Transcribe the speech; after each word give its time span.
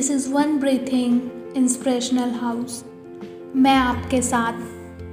This 0.00 0.10
is 0.10 0.32
one 0.32 0.58
breathing 0.58 1.20
inspirational 1.56 2.30
house. 2.30 2.84
मैं 3.56 3.76
आपके 3.76 4.22
साथ 4.22 4.52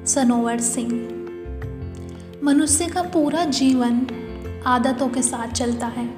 सनोवर 0.08 0.60
सिंह। 0.60 0.92
मनुष्य 2.44 2.86
का 2.86 3.02
पूरा 3.02 3.46
जीवन 3.46 4.08
आदतों 4.66 5.10
के 5.10 5.22
साथ 5.22 5.48
चलता 5.48 5.88
है। 5.88 6.10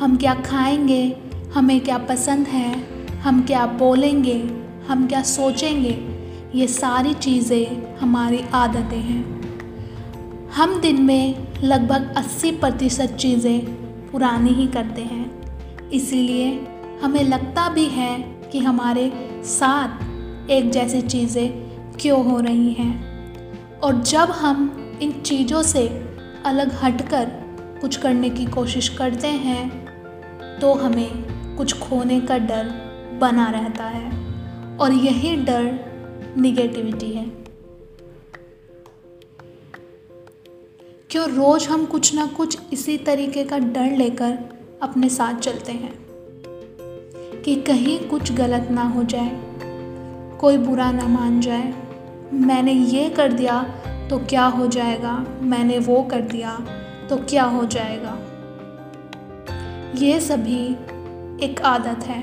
हम 0.00 0.16
क्या 0.16 0.34
खाएँगे, 0.34 1.16
हमें 1.54 1.80
क्या 1.80 1.98
पसंद 1.98 2.46
है, 2.46 2.82
हम 3.18 3.42
क्या 3.42 3.66
बोलेंगे, 3.66 4.50
हम 4.88 5.06
क्या 5.06 5.22
सोचेंगे, 5.22 6.08
ये 6.54 6.66
सारी 6.66 7.14
चीज़ें 7.14 7.96
हमारी 7.96 8.40
आदतें 8.52 9.00
हैं। 9.00 9.40
हम 10.48 10.80
दिन 10.80 11.02
में 11.02 11.46
लगभग 11.64 12.14
80 12.16 12.50
प्रतिशत 12.50 13.16
चीज़ें 13.20 13.60
पुरानी 14.10 14.50
ही 14.50 14.66
करते 14.66 15.02
हैं। 15.02 15.54
इसीलिए 15.90 16.68
हमें 17.02 17.22
लगता 17.24 17.68
भी 17.68 17.84
है 17.84 18.18
कि 18.52 18.58
हमारे 18.58 19.10
साथ 19.44 20.50
एक 20.50 20.70
जैसी 20.70 21.02
चीज़ें 21.02 21.48
क्यों 22.00 22.24
हो 22.24 22.40
रही 22.40 22.72
हैं। 22.72 23.80
और 23.80 24.02
जब 24.02 24.30
हम 24.30 24.98
इन 25.02 25.12
चीज़ों 25.12 25.62
से 25.62 25.88
अलग 26.46 26.72
हटकर 26.82 27.30
कुछ 27.80 27.96
करने 27.96 28.30
की 28.30 28.46
कोशिश 28.46 28.88
करते 28.88 29.28
हैं 29.28 30.60
तो 30.60 30.74
हमें 30.74 31.56
कुछ 31.56 31.78
खोने 31.78 32.20
का 32.20 32.38
डर 32.38 32.68
बना 33.20 33.50
रहता 33.50 33.84
है। 33.84 34.10
और 34.76 34.92
यही 34.92 35.36
डर 35.36 36.34
निगेटिविटी 36.38 37.12
है। 37.12 37.26
क्यों 41.10 41.28
रोज़ 41.28 41.68
हम 41.68 41.84
कुछ 41.84 42.14
ना 42.14 42.26
कुछ 42.26 42.58
इसी 42.72 42.98
तरीके 42.98 43.44
का 43.44 43.58
डर 43.58 43.96
लेकर 43.96 44.38
अपने 44.82 45.08
साथ 45.08 45.34
चलते 45.34 45.72
हैं? 45.72 46.05
कि 47.46 47.54
कहीं 47.56 47.98
कुछ 48.08 48.32
गलत 48.32 48.68
ना 48.70 48.82
हो 48.82 49.02
जाए, 49.04 49.30
कोई 50.40 50.56
बुरा 50.58 50.90
ना 50.92 51.06
मान 51.08 51.40
जाए। 51.40 51.74
मैंने 52.32 52.72
ये 52.72 53.08
कर 53.08 53.32
दिया 53.32 53.60
तो 54.10 54.18
क्या 54.18 54.44
हो 54.44 54.66
जाएगा? 54.66 55.12
मैंने 55.42 55.78
वो 55.78 56.02
कर 56.02 56.20
दिया 56.20 56.56
तो 57.10 57.16
क्या 57.16 57.44
हो 57.44 57.64
जाएगा? 57.66 58.16
ये 59.94 60.18
सभी 60.20 60.64
एक 61.44 61.60
आदत 61.64 62.04
है। 62.04 62.20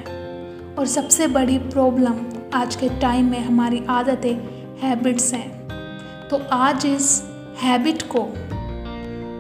और 0.75 0.88
सबसे 0.88 1.27
बड़ी 1.27 1.57
प्रॉब्लम 1.57 2.19
आज 2.53 2.75
के 2.75 2.89
टाइम 2.89 3.31
में 3.31 3.39
हमारी 3.39 3.83
आदतें 3.89 4.35
हैबिट्स 4.81 5.33
हैं। 5.33 6.27
तो 6.29 6.41
आज 6.51 6.85
इस 6.85 7.23
हैबिट 7.63 8.03
को 8.07 8.25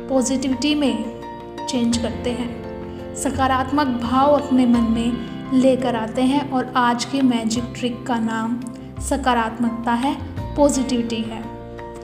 पॉजिटिविटी 0.09 0.73
में 0.75 1.67
चेंज 1.67 1.97
करते 1.97 2.29
हैं। 2.29 3.15
सकारात्मक 3.15 4.01
भाव 4.01 4.39
अपने 4.39 4.65
मन 4.65 4.91
में 4.91 5.32
लेकर 5.53 5.95
आते 5.95 6.21
हैं 6.21 6.51
और 6.51 6.73
आज 6.75 7.05
की 7.05 7.21
मैजिक 7.21 7.63
ट्रिक 7.79 8.05
का 8.05 8.15
नाम 8.19 8.59
सकारात्मकता 9.01 9.93
है 9.93 10.15
पॉजिटिविटी 10.55 11.21
है। 11.21 11.41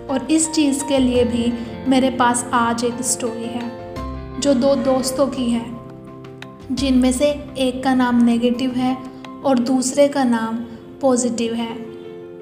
और 0.10 0.28
इस 0.32 0.52
चीज़ 0.52 0.84
के 0.84 0.98
लिए 0.98 1.24
भी 1.24 1.54
मेरे 1.88 2.10
पास 2.10 2.50
आज 2.54 2.84
एक 2.84 3.02
स्टोरी 3.02 3.46
है, 3.46 3.72
जो 4.40 4.54
दो 4.54 4.76
दोस्तों 4.76 5.28
की 5.28 5.50
है। 5.50 5.66
जिनमें 6.72 7.12
से 7.12 7.26
एक 7.58 7.84
का 7.84 7.94
नाम 7.94 8.24
नेगेटिव 8.24 8.72
है 8.72 8.98
और 9.46 9.60
दूसरे 9.60 10.08
का 10.08 10.24
नाम 10.24 10.56
पॉजिटिव 11.02 11.54
है। 11.54 11.76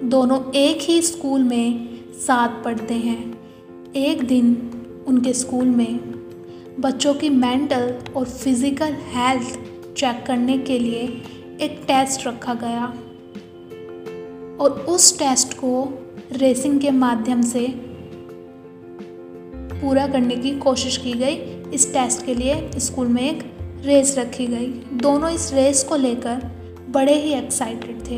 दोनों 0.10 0.52
एक 0.52 0.80
ही 0.82 1.02
स्कूल 1.02 1.44
में 1.44 1.90
साथ 2.14 2.64
पढ़ते 2.64 2.94
हैं। 2.94 3.38
एक 3.96 4.28
दिन 4.28 4.72
उनके 5.08 5.34
स्कूल 5.34 5.66
में 5.66 6.00
बच्चों 6.80 7.14
की 7.14 7.30
मेंटल 7.30 7.96
और 8.16 8.26
फ़िज़िकल 8.26 8.96
हेल्थ 9.14 9.60
चेक 9.98 10.26
करने 10.28 10.58
के 10.58 10.80
लिए 10.80 11.02
एक 11.62 11.82
टेस्ट 11.88 12.28
रखा 12.28 12.54
गया। 12.54 12.86
और 14.64 14.72
उस 14.72 15.20
टेस्ट 15.20 15.54
को 15.54 16.00
रेसिंग 16.32 16.80
के 16.80 16.92
माध्यम 16.92 17.42
से 17.42 17.68
पूरा 19.82 20.08
करने 20.08 20.36
की 20.36 20.60
कोशिश 20.60 20.98
की 20.98 21.14
गई। 21.14 21.36
इस 21.74 21.94
टेस्ट 21.94 22.26
के 22.26 22.36
लिए 22.36 22.70
स्कूल 22.78 23.08
में 23.08 23.22
एक 23.22 23.58
रेस 23.86 24.18
रखी 24.18 24.48
गई। 24.48 24.68
दोनों 24.94 25.30
इस 25.30 25.54
रेस 25.54 25.84
को 25.84 25.96
लेकर 25.96 26.52
बड़े 26.90 27.14
ही 27.14 27.34
एक्साइटेड 27.34 28.00
थे। 28.12 28.18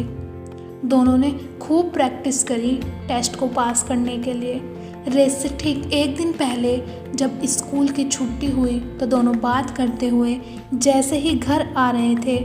दोनों 0.88 1.18
ने 1.18 1.40
खूब 1.62 1.92
प्रैक्टिस 1.92 2.44
करी 2.44 2.80
टेस्ट 2.84 3.36
को 3.36 3.48
पास 3.48 3.84
करने 3.84 4.18
के 4.18 4.34
लिए। 4.34 4.62
रेस 5.08 5.42
से 5.42 5.50
ठीक 5.50 5.94
एक 5.94 6.16
दिन 6.18 6.32
पहले 6.34 6.78
जब 7.16 7.44
स्कूल 7.46 7.88
की 7.90 8.04
छुट्टी 8.04 8.50
हुई 8.52 8.80
तो 9.00 9.06
दोनों 9.06 9.40
बात 9.40 9.70
करते 9.70 10.08
हुए 10.08 10.40
जैसे 10.74 11.18
ही 11.18 11.34
घर 11.34 11.74
आ 11.78 11.90
रहे 11.92 12.16
थे 12.16 12.38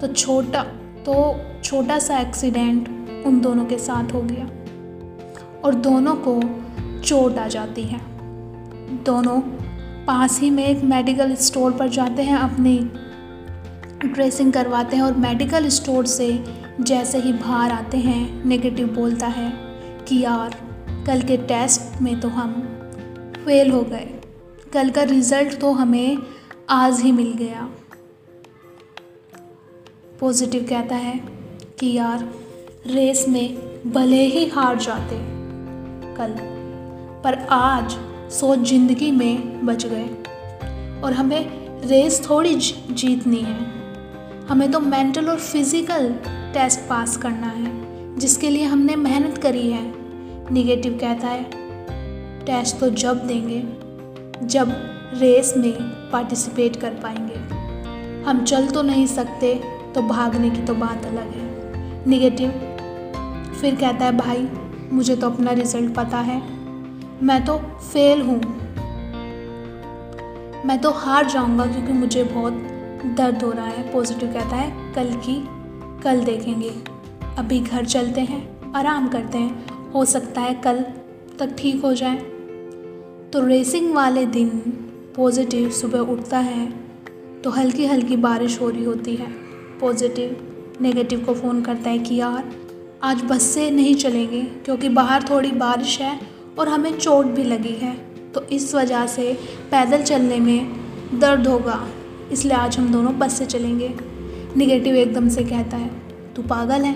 तो 0.00 0.06
छोटा 0.06 0.62
तो 1.06 1.14
छोटा 1.64 1.98
सा 1.98 2.18
एक्सीडेंट 2.18 2.88
उन 3.26 3.40
दोनों 3.40 3.64
के 3.64 3.78
साथ 3.78 4.12
हो 4.12 4.22
गया। 4.22 4.44
और 5.64 5.74
दोनों 5.74 6.14
को 6.16 6.40
चोट 7.00 7.38
आ 7.38 7.46
जाती 7.48 7.82
है। 7.82 8.00
दोनों 9.04 9.40
पास 10.06 10.40
ही 10.40 10.50
में 10.50 10.64
एक 10.66 10.82
मेडिकल 10.84 11.34
स्टोर 11.34 11.72
पर 11.72 11.88
जाते 11.88 12.22
हैं, 12.22 12.36
अपनी 12.36 12.78
ड्रेसिंग 14.04 14.52
करवाते 14.52 14.96
हैं 14.96 15.02
और 15.02 15.16
मेडिकल 15.16 15.68
स्टोर 15.68 16.06
से 16.06 16.44
जैसे 16.80 17.18
ही 17.18 17.32
बाहर 17.32 17.70
आते 17.70 17.98
हैं 17.98 18.44
नेगेटिव 18.44 18.94
बोलता 18.94 19.26
है 19.26 19.52
कि 20.08 20.20
यार 20.20 20.56
कल 21.06 21.22
के 21.22 21.36
टेस्ट 21.36 22.00
में 22.00 22.20
तो 22.20 22.28
हम 22.28 22.52
फेल 23.36 23.70
हो 23.70 23.82
गए। 23.82 24.08
कल 24.72 24.90
का 24.90 25.02
रिज़ल्ट 25.02 25.58
तो 25.60 25.72
हमें 25.72 26.18
आज 26.70 27.00
ही 27.00 27.12
मिल 27.12 27.32
गया। 27.32 27.68
पॉजिटिव 30.20 30.66
कहता 30.68 30.96
है 30.96 31.18
कि 31.80 31.92
यार, 31.92 32.28
रेस 32.86 33.24
में 33.28 33.56
भले 33.92 34.22
ही 34.26 34.46
हार 34.46 34.78
जाते 34.78 35.16
कल, 36.16 36.34
पर 37.24 37.38
आज 37.50 37.96
सोच 38.32 38.58
ज़िंदगी 38.58 39.10
में 39.10 39.66
बच 39.66 39.86
गए। 39.86 40.08
और 41.02 41.12
हमें 41.12 41.40
रेस 41.88 42.30
थोड़ी 42.30 42.54
जीतनी 42.54 43.40
है। 43.40 43.56
हमें 44.46 44.70
तो 44.72 44.80
मेंटल 44.80 45.28
और 45.28 45.38
फ़िज़िकल 45.38 46.12
टेस्ट 46.54 46.80
पास 46.80 47.16
करना 47.16 47.46
है, 47.46 48.18
जिसके 48.18 48.50
लिए 48.50 48.64
हमने 48.64 48.96
मेहनत 48.96 49.38
करी 49.38 49.70
है। 49.70 50.01
निगेटिव 50.52 50.98
कहता 51.00 51.28
है। 51.28 51.50
टेस्ट 52.44 52.78
तो 52.80 52.90
जब 52.90 53.26
देंगे, 53.26 53.62
जब 54.46 54.72
रेस 55.14 55.54
में 55.56 55.72
पार्टिसिपेट 56.10 56.76
कर 56.76 56.90
पाएँगे। 56.90 57.34
हम 58.22 58.44
चल 58.44 58.66
तो 58.66 58.82
नहीं 58.82 59.06
सकते 59.06 59.54
तो 59.94 60.02
भागने 60.02 60.50
की 60.50 60.62
तो 60.62 60.74
बात 60.74 61.04
अलग 61.06 61.30
है। 61.30 62.08
निगेटिव 62.08 62.50
फिर 63.60 63.74
कहता 63.74 64.04
है, 64.04 64.16
भाई, 64.16 64.48
मुझे 64.92 65.16
तो 65.16 65.30
अपना 65.30 65.50
रिज़ल्ट 65.50 65.94
पता 65.94 66.18
है। 66.18 66.42
मैं 67.22 67.44
तो 67.44 67.58
फेल 67.58 68.22
हूँ। 68.22 68.40
मैं 70.66 70.80
तो 70.80 70.90
हार 70.90 71.26
जाऊँगा 71.26 71.66
क्योंकि 71.66 71.92
मुझे 71.92 72.24
बहुत 72.24 72.52
दर्द 73.16 73.42
हो 73.42 73.50
रहा 73.52 73.66
है। 73.66 73.92
पॉजिटिव 73.92 74.32
कहता 74.32 74.56
है, 74.56 74.94
कल 74.94 75.12
की, 75.28 75.48
कल 76.02 76.24
देखेंगे। 76.24 76.70
अभी 77.38 77.60
घर 77.60 77.84
चलते 77.84 78.20
हैं, 78.20 78.72
आराम 78.72 79.08
करते 79.08 79.38
हैं। 79.38 79.71
हो 79.94 80.04
सकता 80.04 80.40
है 80.40 80.54
कल 80.54 80.80
तक 81.38 81.54
ठीक 81.58 81.82
हो 81.82 81.92
जाए। 81.94 82.16
तो 83.32 83.46
रेसिंग 83.46 83.92
वाले 83.94 84.24
दिन 84.26 84.48
पॉजिटिव 85.16 85.70
सुबह 85.70 86.12
उठता 86.12 86.38
है 86.38 86.66
तो 87.44 87.50
हल्की 87.50 87.86
हल्की 87.86 88.16
बारिश 88.18 88.60
हो 88.60 88.68
रही 88.70 88.84
होती 88.84 89.14
है। 89.16 89.26
पॉजिटिव 89.80 90.36
नेगेटिव 90.80 91.20
को 91.20 91.34
फ़ोन 91.34 91.62
करता 91.62 91.90
है 91.90 91.98
कि 91.98 92.14
यार, 92.14 92.50
आज 93.02 93.22
बस 93.22 93.42
से 93.44 93.70
नहीं 93.70 93.94
चलेंगे, 93.94 94.42
क्योंकि 94.64 94.88
बाहर 94.90 95.22
थोड़ी 95.22 95.50
बारिश 95.52 95.98
है 96.00 96.18
और 96.58 96.68
हमें 96.68 96.98
चोट 96.98 97.26
भी 97.26 97.44
लगी 97.44 97.74
है। 97.76 97.94
तो 98.34 98.42
इस 98.48 98.74
वजह 98.74 99.06
से 99.06 99.32
पैदल 99.70 100.02
चलने 100.02 100.38
में 100.40 101.18
दर्द 101.20 101.46
होगा, 101.46 101.86
इसलिए 102.32 102.56
आज 102.56 102.78
हम 102.78 102.92
दोनों 102.92 103.18
बस 103.18 103.38
से 103.38 103.46
चलेंगे। 103.46 103.94
निगेटिव 104.56 104.96
एकदम 104.96 105.28
से 105.28 105.44
कहता 105.44 105.76
है, 105.76 105.90
तू 106.36 106.42
पागल 106.42 106.82
है? 106.82 106.94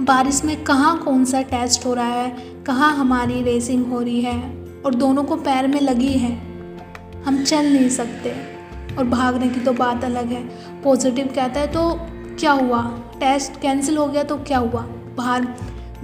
बारिश 0.00 0.44
में 0.44 0.64
कहाँ 0.64 0.98
कौन 0.98 1.24
सा 1.24 1.42
टेस्ट 1.42 1.86
हो 1.86 1.94
रहा 1.94 2.06
है? 2.06 2.36
कहाँ 2.66 2.96
हमारी 2.96 3.42
रेसिंग 3.42 3.86
हो 3.86 4.00
रही 4.00 4.20
है? 4.20 4.64
और 4.86 4.94
दोनों 4.94 5.24
को 5.24 5.36
पैर 5.36 5.66
में 5.66 5.80
लगी 5.80 6.12
है। 6.12 6.32
हम 7.24 7.44
चल 7.44 7.72
नहीं 7.72 7.88
सकते। 7.88 8.34
और 8.98 9.04
भागने 9.04 9.48
की 9.48 9.60
तो 9.60 9.72
बात 9.72 10.04
अलग 10.04 10.26
है। 10.26 10.42
पॉजिटिव 10.82 11.32
कहता 11.34 11.60
है 11.60 11.66
तो 11.66 11.98
क्या 12.38 12.52
हुआ? 12.52 12.82
टेस्ट 13.20 13.60
कैंसिल 13.60 13.96
हो 13.96 14.06
गया 14.06 14.22
तो 14.22 14.36
क्या 14.36 14.58
हुआ? 14.58 14.80
बाहर 15.16 15.48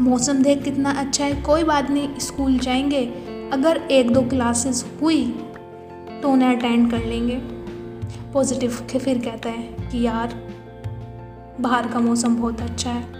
मौसम 0.00 0.42
देख 0.42 0.62
कितना 0.62 0.90
अच्छा 0.90 1.24
है। 1.24 1.42
कोई 1.42 1.64
बात 1.64 1.90
नहीं 1.90 2.18
स्कूल 2.18 2.58
जाएँगे। 2.58 3.06
अगर 3.52 3.76
एक 3.76 4.14
दो 4.14 4.22
क्लासेस 4.22 4.86
हुई 5.02 5.24
तो 6.22 6.28
उन्हें 6.28 6.56
अटेंड 6.56 6.90
कर 6.90 7.04
लेंगे। 7.04 7.36
पॉजिटिव 8.32 8.88
के 8.92 8.98
फिर 8.98 9.18
कहता 9.18 9.48
है 9.48 9.62
कि, 9.62 10.06
यार, 10.06 10.48
बाहर 11.60 11.88
का 11.88 12.00
मौसम 12.00 12.36
बहुत 12.36 12.60
अच्छा 12.60 12.90
है। 12.90 13.19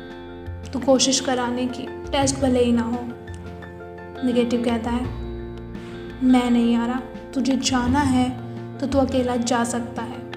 तो 0.72 0.78
कोशिश 0.78 1.20
कराने 1.20 1.67
की। 1.67 2.11
टेस्ट 2.12 2.37
भले 2.37 2.64
ही 2.64 2.72
ना 2.72 2.82
हो। 2.82 2.99
निगेटिव 4.26 4.62
कहता 4.64 4.90
है, 4.90 5.05
मैं 6.25 6.50
नहीं 6.50 6.76
आ 6.76 6.87
रहा। 6.87 7.00
तुझे 7.34 7.56
जाना 7.56 8.00
है 8.00 8.50
तो 8.78 8.87
तू 8.87 8.99
अकेला 8.99 9.37
जा 9.37 9.64
सकता 9.64 10.02
है। 10.02 10.31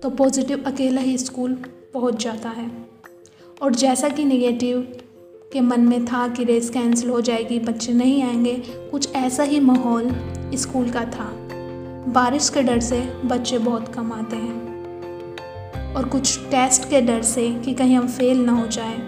तो 0.00 0.10
पॉजिटिव 0.10 0.64
अकेला 0.66 1.00
ही 1.00 1.18
स्कूल 1.18 1.54
पहुँच 1.94 2.24
जाता 2.24 2.48
है। 2.48 2.70
और 3.62 3.74
जैसा 3.74 4.08
कि 4.08 4.24
निगेटिव 4.24 4.96
के 5.52 5.60
मन 5.60 5.80
में 5.80 6.04
था 6.04 6.28
कि 6.28 6.44
रेस 6.44 6.70
कैंसिल 6.70 7.10
हो 7.10 7.20
जाएगी, 7.20 7.58
बच्चे 7.58 7.92
नहीं 7.92 8.22
आएँगे, 8.22 8.62
कुछ 8.68 9.14
ऐसा 9.14 9.42
ही 9.42 9.60
माहौल 9.60 10.10
स्कूल 10.54 10.90
का 10.90 11.04
था। 11.04 11.30
बारिश 12.12 12.48
के 12.48 12.62
डर 12.62 12.80
से 12.80 13.00
बच्चे 13.24 13.58
बहुत 13.58 13.94
कम 13.94 14.12
आते 14.12 14.36
हैं। 14.36 14.63
और 15.96 16.08
कुछ 16.08 16.38
टेस्ट 16.40 16.88
के 16.90 17.00
डर 17.00 17.22
से 17.22 17.50
कि 17.54 17.74
कहीं 17.74 17.96
हम 17.96 18.08
फेल 18.08 18.44
ना 18.44 18.52
हो 18.52 18.66
जाए 18.66 18.98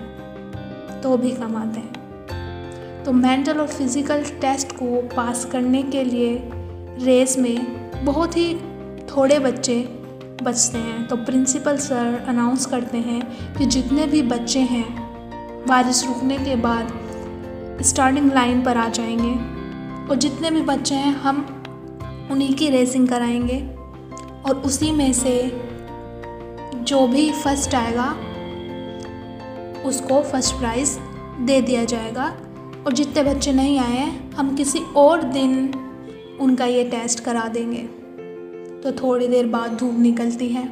तो 1.03 1.17
भी 1.17 1.31
कम 1.31 1.57
आते 1.57 1.81
हैं। 1.81 3.05
तो 3.05 3.13
मेंटल 3.13 3.59
और 3.59 3.67
फ़िज़िकल 3.67 4.23
टेस्ट 4.41 4.73
को 4.73 5.01
पास 5.17 5.45
करने 5.45 5.83
के 5.83 6.05
लिए 6.05 6.39
रेस 7.05 7.39
में 7.39 8.05
बहुत 8.05 8.37
ही 8.37 8.55
थोड़े 9.07 9.39
बच्चे 9.39 9.79
बचते 10.43 10.79
हैं। 10.79 11.07
तो 11.07 11.17
प्रिंसिपल 11.17 11.77
सर 11.77 12.25
अनाउंस 12.29 12.67
करते 12.67 12.99
हैं 12.99 13.55
कि 13.55 13.67
जितने 13.67 14.07
भी 14.07 14.23
बच्चे 14.23 14.61
हैं 14.61 14.87
बारिश 15.69 16.05
रुकने 16.07 16.39
के 16.39 16.57
बाद 16.57 17.83
स्टार्टिंग 17.83 18.33
लाइन 18.33 18.63
पर 18.63 18.77
आ 18.77 18.89
जाएँगे 18.89 19.33
और 20.09 20.17
जितने 20.17 20.51
भी 20.51 20.61
बच्चे 20.61 20.95
हैं, 20.95 21.15
हम 21.15 21.47
उन्हीं 22.31 22.55
की 22.55 22.69
रेसिंग 22.71 23.09
कराएँगे 23.09 23.61
और 24.47 24.63
उसी 24.67 24.91
में 24.93 25.13
से 25.13 25.39
जो 26.87 27.07
भी 27.07 27.31
फ़र्स्ट 27.33 27.75
आएगा, 27.75 28.09
उसको 29.85 30.23
फ़र्स्ट 30.23 30.55
प्राइज़ 30.55 30.99
दे 31.41 31.61
दिया 31.61 31.85
जाएगा। 31.85 32.25
और 32.87 32.93
जितने 32.93 33.23
बच्चे 33.23 33.53
नहीं 33.53 33.79
आए 33.79 33.97
हैं, 33.97 34.33
हम 34.33 34.55
किसी 34.57 34.79
और 34.97 35.23
दिन 35.23 35.53
उनका 36.41 36.65
ये 36.65 36.85
टेस्ट 36.85 37.21
करा 37.21 37.47
देंगे। 37.49 37.83
तो 38.83 38.93
थोड़ी 38.93 39.29
देर 39.29 39.47
बाद 39.47 39.77
धूप 39.77 39.99
निकलती 39.99 40.49
है 40.49 40.67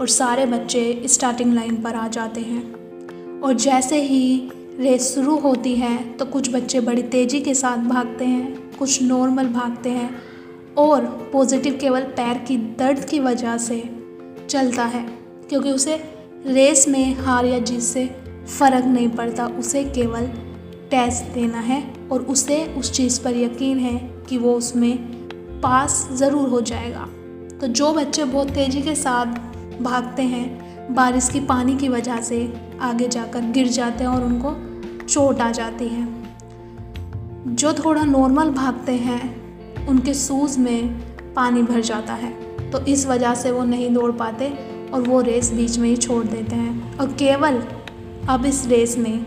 और 0.00 0.08
सारे 0.08 0.46
बच्चे 0.46 1.02
स्टार्टिंग 1.06 1.52
लाइन 1.54 1.76
पर 1.76 1.94
आ 1.94 2.06
जाते 2.08 2.40
हैं। 2.40 3.40
और 3.40 3.54
जैसे 3.54 4.00
ही 4.02 4.50
रेस 4.78 5.14
शुरू 5.14 5.36
होती 5.38 5.74
है 5.74 5.96
तो 6.12 6.24
कुछ 6.24 6.52
बच्चे 6.54 6.80
बड़ी 6.80 7.02
तेज़ी 7.02 7.40
के 7.40 7.54
साथ 7.54 7.78
भागते 7.78 8.24
हैं, 8.24 8.76
कुछ 8.78 9.02
नॉर्मल 9.02 9.48
भागते 9.48 9.90
हैं 9.90 10.10
और 10.76 11.04
पॉजिटिव 11.32 11.78
केवल 11.80 12.02
पैर 12.12 12.38
की 12.38 12.56
दर्द 12.78 13.04
की 13.04 13.20
वजह 13.20 13.56
से 13.58 13.82
चलता 14.48 14.84
है। 14.84 15.23
क्योंकि 15.48 15.70
उसे 15.70 15.96
रेस 16.46 16.88
में 16.88 17.14
हार 17.14 17.44
या 17.44 17.58
जीत 17.58 17.80
से 17.80 18.06
फ़र्क 18.58 18.84
नहीं 18.84 19.08
पड़ता। 19.08 19.46
उसे 19.46 19.84
केवल 19.84 20.26
टेस्ट 20.90 21.34
देना 21.34 21.58
है 21.58 21.94
और 22.12 22.22
उसे 22.22 22.74
उस 22.78 22.92
चीज़ 22.92 23.22
पर 23.22 23.36
यकीन 23.36 23.78
है 23.78 24.10
कि 24.28 24.38
वो 24.38 24.54
उसमें 24.54 24.98
पास 25.60 26.08
ज़रूर 26.12 26.48
हो 26.48 26.60
जाएगा। 26.60 27.08
तो 27.60 27.66
जो 27.66 27.92
बच्चे 27.92 28.24
बहुत 28.24 28.50
तेज़ी 28.50 28.82
के 28.82 28.94
साथ 28.94 29.26
भागते 29.82 30.22
हैं, 30.22 30.94
बारिश 30.94 31.28
की 31.28 31.40
पानी 31.40 31.76
की 31.76 31.88
वजह 31.88 32.20
से 32.20 32.52
आगे 32.80 33.08
जाकर 33.08 33.40
गिर 33.40 33.68
जाते 33.68 34.04
हैं 34.04 34.10
और 34.10 34.24
उनको 34.24 34.56
चोट 35.04 35.40
आ 35.40 35.50
जाती 35.50 35.88
है। 35.88 36.08
जो 37.46 37.72
थोड़ा 37.72 38.04
नॉर्मल 38.04 38.50
भागते 38.50 38.92
हैं, 38.92 39.44
उनके 39.86 40.14
शूज़ 40.14 40.58
में 40.58 40.88
पानी 41.34 41.62
भर 41.62 41.80
जाता 41.80 42.12
है। 42.12 42.32
तो 42.70 42.80
इस 42.80 43.06
वजह 43.06 43.34
से 43.34 43.50
वो 43.50 43.64
नहीं 43.64 43.94
दौड़ 43.94 44.12
पाते। 44.12 44.73
और 44.94 45.00
वो 45.00 45.20
रेस 45.20 45.52
बीच 45.52 45.78
में 45.78 45.88
ही 45.88 45.96
छोड़ 45.96 46.24
देते 46.24 46.56
हैं। 46.56 46.98
और 46.98 47.12
केवल 47.12 47.62
अब 48.28 48.44
इस 48.46 48.66
रेस 48.66 48.98
में 48.98 49.26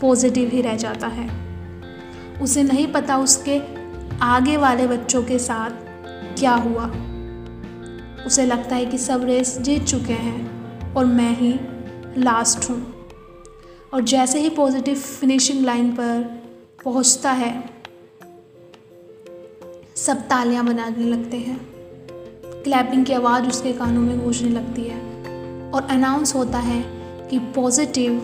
पॉजिटिव 0.00 0.48
ही 0.48 0.60
रह 0.60 0.76
जाता 0.76 1.06
है। 1.06 1.28
उसे 2.42 2.62
नहीं 2.62 2.92
पता 2.92 3.18
उसके 3.18 3.60
आगे 4.22 4.56
वाले 4.56 4.86
बच्चों 4.86 5.22
के 5.22 5.38
साथ 5.38 5.70
क्या 6.38 6.54
हुआ। 6.54 6.86
उसे 8.26 8.46
लगता 8.46 8.76
है 8.76 8.86
कि 8.86 8.98
सब 8.98 9.24
रेस 9.24 9.58
जीत 9.58 9.84
चुके 9.84 10.12
हैं 10.12 10.94
और 10.94 11.04
मैं 11.04 11.36
ही 11.36 11.54
लास्ट 12.20 12.70
हूँ। 12.70 12.94
और 13.94 14.00
जैसे 14.02 14.40
ही 14.40 14.50
पॉजिटिव 14.50 14.94
फिनिशिंग 14.94 15.64
लाइन 15.64 15.92
पर 15.92 16.22
पहुँचता 16.84 17.32
है, 17.32 17.70
सब 19.96 20.16
तालियाँ 20.16 20.64
बनाने 20.66 21.04
लगते 21.04 21.36
हैं। 21.36 21.77
क्लैपिंग 22.68 23.04
की 23.06 23.12
आवाज़ 23.12 23.46
उसके 23.48 23.72
कानों 23.72 24.00
में 24.00 24.18
गूंजने 24.20 24.48
लगती 24.48 24.82
है 24.84 24.96
और 25.72 25.86
अनाउंस 25.90 26.34
होता 26.34 26.58
है 26.58 26.80
कि 27.30 27.38
positive 27.54 28.18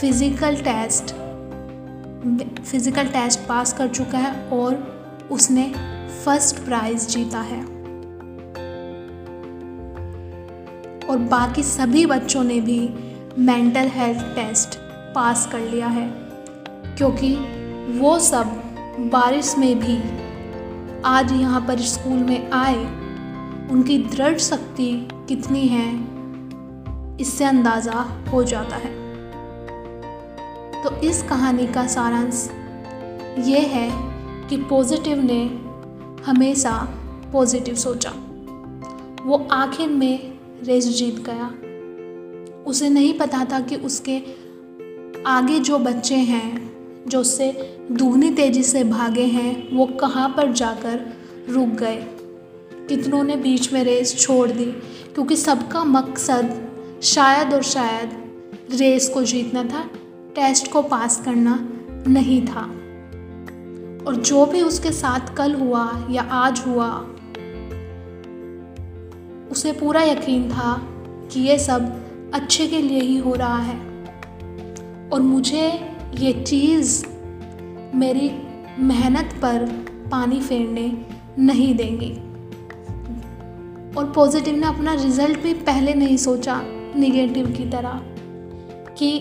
physical 0.00 0.56
test 0.56 1.14
physical 2.62 3.08
test 3.08 3.40
pass 3.40 3.72
कर 3.72 3.88
चुका 3.88 4.18
है 4.18 4.32
और 4.50 5.28
उसने 5.30 5.72
फ़र्स्ट 6.24 6.56
प्राइज़ 6.56 7.06
जीता 7.08 7.40
है। 7.40 7.60
और 11.04 11.18
बाकी 11.30 11.62
सभी 11.62 12.06
बच्चों 12.06 12.44
ने 12.44 12.60
भी 12.60 12.80
मेंटल 13.38 13.88
हेल्थ 13.88 14.24
टेस्ट 14.36 14.78
पास 15.14 15.48
कर 15.52 15.60
लिया 15.60 15.86
है, 15.88 16.08
क्योंकि 16.96 17.34
वो 18.00 18.18
सब 18.18 18.62
बारिश 19.12 19.54
में 19.58 19.78
भी 19.78 20.00
आज 21.06 21.32
यहाँ 21.32 21.66
पर 21.68 21.78
स्कूल 21.88 22.18
में 22.18 22.50
आए 22.50 22.99
उनकी 23.70 23.98
दृढ़ 23.98 24.38
शक्ति 24.38 25.08
कितनी 25.28 25.66
है, 25.68 25.88
इससे 27.20 27.44
अंदाज़ा 27.44 28.00
हो 28.32 28.42
जाता 28.44 28.76
है। 28.76 28.98
तो 30.82 30.90
इस 31.00 31.22
कहानी 31.22 31.66
का 31.66 31.86
सारांश 31.86 32.48
ये 33.38 33.58
है 33.58 33.90
कि 34.48 34.56
पॉजिटिव 34.56 35.22
ने 35.22 35.42
हमेशा 36.24 36.72
पॉजिटिव 37.32 37.74
सोचा। 37.74 38.10
वो 39.26 39.48
आखिर 39.52 39.88
में 39.88 40.38
रेस 40.64 40.88
जीत 40.88 41.24
गया। 41.28 41.46
उसे 42.66 42.88
नहीं 42.88 43.18
पता 43.18 43.44
था 43.44 43.60
कि 43.60 43.76
उसके 43.76 44.22
आगे 45.26 45.58
जो 45.58 45.78
बच्चे 45.78 46.14
हैं, 46.14 46.70
जो 47.08 47.20
उससे 47.20 47.52
दुगनी 47.92 48.30
तेज़ी 48.30 48.62
से 48.62 48.84
भागे 48.84 49.24
हैं, 49.24 49.76
वो 49.76 49.86
कहाँ 49.86 50.28
पर 50.28 50.52
जाकर 50.52 51.12
रुक 51.48 51.68
गए। 51.68 52.06
कितनों 52.90 53.24
ने 53.24 53.36
बीच 53.36 53.72
में 53.72 53.84
रेस 53.84 54.18
छोड़ 54.18 54.50
दी, 54.50 54.64
क्योंकि 55.14 55.36
सबका 55.36 55.84
मकसद 55.84 56.68
शायद 57.02 57.54
और 57.54 57.62
शायद 57.62 58.10
रेस 58.74 59.08
को 59.08 59.22
जीतना 59.22 59.64
था, 59.64 59.90
टेस्ट 60.34 60.72
को 60.72 60.82
पास 60.82 61.22
करना 61.24 61.68
नहीं 62.08 62.46
था। 62.46 62.60
और 64.06 64.14
जो 64.16 64.46
भी 64.46 64.62
उसके 64.62 64.90
साथ 64.90 65.36
कल 65.36 65.54
हुआ 65.54 66.06
या 66.10 66.22
आज 66.22 66.62
हुआ, 66.66 66.90
उसे 69.50 69.72
पूरा 69.72 70.02
यकीन 70.02 70.50
था 70.50 70.88
कि 71.32 71.40
ये 71.40 71.58
सब 71.58 72.04
अच्छे 72.34 72.66
के 72.66 72.82
लिए 72.82 73.00
ही 73.00 73.18
हो 73.18 73.34
रहा 73.34 73.58
है। 73.58 73.78
और 75.12 75.20
मुझे 75.20 75.92
ये 76.14 76.32
चीज़ 76.32 77.06
मेरी 77.94 78.30
मेहनत 78.78 79.34
पर 79.42 79.86
पानी 80.10 80.40
फेरने 80.40 81.06
नहीं 81.38 81.74
देंगी। 81.74 82.29
और 83.96 84.12
पॉजिटिव 84.12 84.56
ने 84.56 84.66
अपना 84.66 84.94
रिज़ल्ट 84.94 85.38
भी 85.38 85.52
पहले 85.54 85.94
नहीं 85.94 86.16
सोचा 86.16 86.60
निगेटिव 86.96 87.50
की 87.52 87.64
तरह 87.70 88.00
कि 88.98 89.20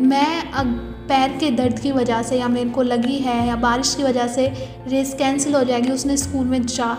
मैं 0.00 0.50
अब 0.52 0.66
पैर 1.08 1.36
के 1.38 1.50
दर्द 1.50 1.78
की 1.78 1.92
वजह 1.92 2.22
से 2.22 2.38
या 2.38 2.48
मेरे 2.48 2.70
को 2.70 2.82
लगी 2.82 3.16
है 3.18 3.46
या 3.48 3.56
बारिश 3.56 3.94
की 3.94 4.02
वजह 4.02 4.26
से 4.26 4.46
रेस 4.86 5.14
कैंसिल 5.14 5.54
हो 5.54 5.62
जाएगी, 5.64 5.90
उसने 5.90 6.16
स्कूल 6.16 6.46
में 6.46 6.66
जा 6.66 6.92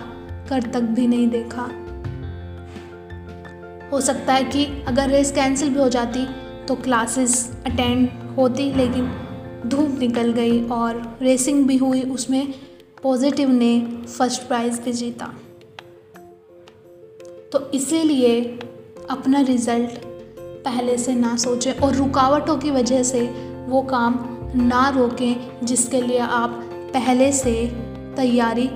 कर 0.50 0.64
तक 0.64 0.82
भी 0.90 1.08
नहीं 1.08 1.28
देखा। 1.28 1.70
हो 3.92 4.02
सकता 4.02 4.34
है 4.34 4.44
कि 4.44 4.66
अगर 4.88 5.10
रेस 5.10 5.32
कैंसिल 5.32 5.70
भी 5.70 5.80
हो 5.80 5.90
जाती 5.90 6.26
तो 6.68 6.76
क्लासेस 6.76 7.52
अटेंड 7.66 8.10
होती, 8.38 8.72
लेकिन 8.74 9.12
धूप 9.68 9.98
निकल 10.00 10.32
गई 10.32 10.64
और 10.64 11.18
रेसिंग 11.22 11.66
भी 11.68 11.78
हुई, 11.78 12.02
उसमें 12.02 12.54
पॉजिटिव 13.04 13.50
ने 13.50 13.80
फ़र्स्ट 14.08 14.42
प्राइज़ 14.42 14.82
भी 14.82 14.94
जीता। 14.94 15.34
तो 17.52 17.72
इसीलिए 17.72 18.60
अपना 19.10 19.42
रिज़ल्ट 19.42 19.90
पहले 20.66 20.98
से 20.98 21.16
ना 21.16 21.36
सोचें 21.36 21.74
और 21.74 21.96
रुकावटों 21.96 22.58
की 22.58 22.72
वजह 22.72 23.04
से 23.04 23.22
वो 23.68 23.82
काम 23.82 24.20
ना 24.56 24.90
रोकें, 24.90 25.36
जिसके 25.64 26.02
लिए 26.02 26.20
आप 26.20 26.50
पहले 26.74 27.32
से 27.32 27.68
तैयारी 28.16 28.70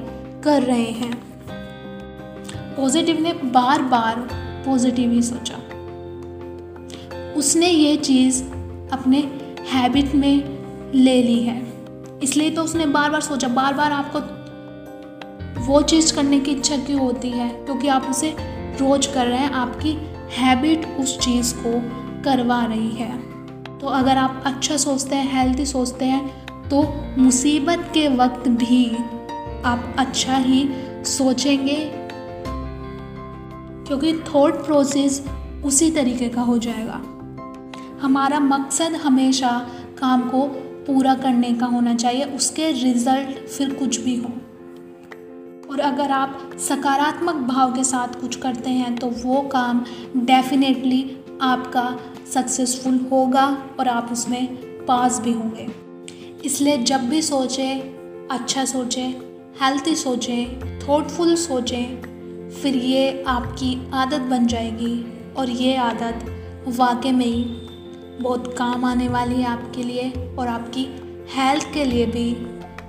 कर 0.44 0.64
रहे 0.64 0.92
हैं। 0.92 1.24
पॉजिटिव 2.78 3.20
ने 3.20 3.34
बार 3.34 3.82
बार 3.82 4.30
पॉजिटिव 4.66 5.12
ही 5.12 5.22
सोचा। 5.22 5.56
उसने 7.34 7.70
ये 7.70 7.98
चीज़ 7.98 8.44
अपने 8.92 9.18
हैबिट 9.72 10.16
में 10.16 10.58
ले 10.96 11.24
ली 11.24 11.44
है। 11.44 11.74
इसलिए 12.24 12.50
तो 12.50 12.64
उसने 12.64 12.86
बार 12.86 13.10
बार 13.10 13.22
सोचा 13.22 13.48
बार 13.48 13.74
बार 13.74 13.92
आपको 13.92 14.20
वो 15.62 15.82
चीज़ 15.82 16.16
करने 16.16 16.40
की 16.40 16.52
इच्छा 16.52 16.78
क्यों 16.78 17.00
होती 17.00 17.30
है? 17.30 17.50
क्योंकि 17.50 17.88
आप 17.88 18.08
उसे 18.10 18.55
रोज 18.78 19.06
कर 19.06 19.26
रहे 19.28 19.38
हैं, 19.38 19.52
आपकी 19.52 19.98
हैबिट 20.34 20.86
उस 21.00 21.18
चीज़ 21.20 21.54
को 21.58 21.80
करवा 22.24 22.64
रही 22.66 22.92
है। 22.92 23.18
तो 23.80 23.88
अगर 23.88 24.18
आप 24.18 24.44
अच्छा 24.46 24.78
सोचते 24.78 25.16
हैं 25.16 25.32
हेल्थी 25.34 25.66
सोचते 25.66 26.06
हैं 26.06 26.70
तो 26.70 26.82
मुसीबत 27.18 27.90
के 27.94 28.08
वक्त 28.16 28.48
भी 28.50 28.86
आप 29.66 29.96
अच्छा 30.00 30.38
ही 30.38 30.68
सोचेंगे, 31.08 31.78
क्योंकि 33.88 34.14
थॉट 34.26 34.66
प्रोसेस 34.66 35.24
उसी 35.66 35.90
तरीके 35.92 36.30
का 36.30 36.42
हो 36.42 36.58
जाएगा। 36.58 37.02
हमारा 38.02 38.40
मकसद 38.40 38.96
हमेशा 38.96 39.52
काम 40.00 40.22
को 40.30 40.42
पूरा 40.88 41.14
करने 41.16 41.54
का 41.54 41.66
होना 41.66 41.94
चाहिए, 41.96 42.24
उसके 42.26 42.72
रिज़ल्ट 42.74 43.48
फिर 43.48 43.74
कुछ 43.74 44.00
भी 44.00 44.16
हो। 44.16 44.32
और 45.76 45.82
अगर 45.82 46.12
आप 46.12 46.52
सकारात्मक 46.60 47.36
भाव 47.48 47.74
के 47.74 47.84
साथ 47.84 48.14
कुछ 48.20 48.36
करते 48.36 48.70
हैं 48.70 48.96
तो 48.96 49.08
वो 49.16 49.42
काम 49.52 49.84
डेफिनेटली 50.18 51.02
आपका 51.42 51.84
सक्सेसफुल 52.34 53.00
होगा 53.12 53.46
और 53.80 53.88
आप 53.88 54.10
उसमें 54.12 54.46
पास 54.86 55.20
भी 55.20 55.32
होंगे। 55.32 55.68
इसलिए 56.46 56.78
जब 56.84 57.10
भी 57.10 57.22
सोचें 57.22 58.28
अच्छा 58.32 58.64
सोचें 58.66 59.10
हेल्थी 59.62 59.96
सोचें 59.96 60.80
थॉटफुल 60.80 61.36
सोचें, 61.36 62.50
फिर 62.52 62.76
ये 62.76 63.24
आपकी 63.28 63.76
आदत 63.94 64.30
बन 64.30 64.48
जाएगी 64.48 64.96
और 65.38 65.50
ये 65.50 65.76
आदत 65.82 66.26
वाकई 66.78 67.12
में 67.12 67.26
ही 67.26 67.44
बहुत 68.22 68.54
काम 68.58 68.86
आने 68.86 69.10
वाली 69.10 69.42
है 69.42 69.48
आपके 69.48 69.84
लिए 69.84 70.12
और 70.40 70.48
आपकी 70.48 70.88
हेल्थ 71.36 71.74
के 71.74 71.86
लिए 71.86 72.06
भी 72.06 72.32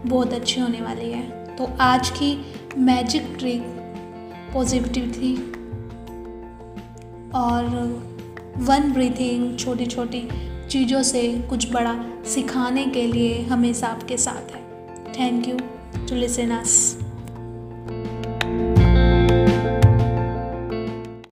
बहुत 0.06 0.32
अच्छी 0.32 0.60
होने 0.60 0.80
वाली 0.80 1.10
है। 1.10 1.34
तो 1.56 1.68
आज 1.80 2.08
की 2.10 2.30
मैजिक 2.78 3.36
ट्रिक 3.38 3.62
पॉजिटिव 4.52 5.12
थी 5.12 5.34
और 7.34 7.64
वन 8.58 8.92
ब्रीथिंग 8.92 9.58
छोटी 9.58 9.86
छोटी 9.86 10.28
चीज़ों 10.70 11.02
से 11.02 11.22
कुछ 11.50 11.72
बड़ा 11.72 11.94
सिखाने 12.26 12.86
के 12.86 13.02
लिए 13.02 13.42
हमेशा 13.42 13.86
आपके 13.86 14.16
साथ 14.16 14.54
है। 14.54 14.62
Thank 15.12 15.48
you 15.48 15.56
to 16.08 16.14
listen 16.14 16.50
us 16.50 16.76